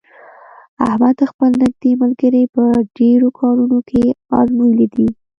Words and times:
احمد 0.89 1.17
خپل 1.31 1.51
نېږدې 1.61 1.91
ملګري 2.01 2.43
په 2.55 2.63
ډېرو 2.97 3.27
کارونو 3.39 3.77
کې 3.89 4.03
ازمېیلي 4.39 4.87
دي. 4.95 5.07